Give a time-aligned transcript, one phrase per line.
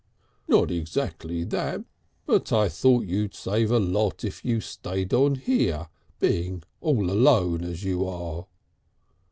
[0.47, 1.83] "Not exactly that.
[2.25, 5.89] But I thought you'd save a lot if you stayed on here
[6.19, 8.47] being all alone as you are."